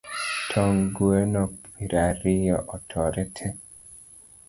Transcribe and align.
Tong' 0.51 0.85
gweno 0.95 1.43
prariyo 1.85 2.57
otore 2.77 3.23
te 3.37 3.47